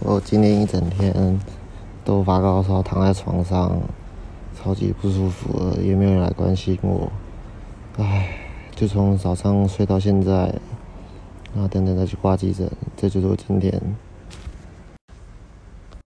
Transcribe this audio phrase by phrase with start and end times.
[0.00, 1.40] 我今天一整天
[2.04, 3.80] 都发高烧躺在床上
[4.54, 7.10] 超级不舒服也没有人来关心我。
[7.98, 8.28] 唉
[8.74, 10.54] 就从早上睡到现在
[11.54, 13.80] 然后等等再去挂急诊这就是我今天